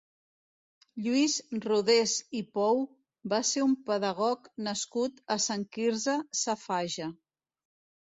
[1.07, 2.81] Lluís Rodés i Pou
[3.35, 7.17] va ser un pedagog nascut a Sant Quirze Safaja.